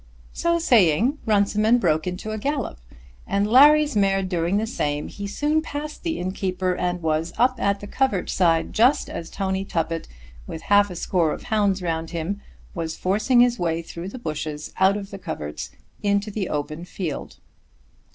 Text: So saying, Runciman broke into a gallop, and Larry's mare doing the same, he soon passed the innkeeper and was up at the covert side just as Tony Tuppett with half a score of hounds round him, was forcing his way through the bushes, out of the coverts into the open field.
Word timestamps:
So 0.33 0.57
saying, 0.57 1.19
Runciman 1.27 1.77
broke 1.77 2.07
into 2.07 2.31
a 2.31 2.39
gallop, 2.39 2.79
and 3.27 3.45
Larry's 3.45 3.95
mare 3.95 4.23
doing 4.23 4.57
the 4.57 4.65
same, 4.65 5.09
he 5.09 5.27
soon 5.27 5.61
passed 5.61 6.01
the 6.01 6.19
innkeeper 6.19 6.73
and 6.75 7.03
was 7.03 7.33
up 7.37 7.59
at 7.59 7.81
the 7.81 7.85
covert 7.85 8.27
side 8.27 8.73
just 8.73 9.11
as 9.11 9.29
Tony 9.29 9.63
Tuppett 9.63 10.07
with 10.47 10.63
half 10.63 10.89
a 10.89 10.95
score 10.95 11.31
of 11.33 11.43
hounds 11.43 11.83
round 11.83 12.09
him, 12.09 12.41
was 12.73 12.97
forcing 12.97 13.41
his 13.41 13.59
way 13.59 13.83
through 13.83 14.09
the 14.09 14.17
bushes, 14.17 14.73
out 14.79 14.97
of 14.97 15.11
the 15.11 15.19
coverts 15.19 15.69
into 16.01 16.31
the 16.31 16.49
open 16.49 16.83
field. 16.83 17.35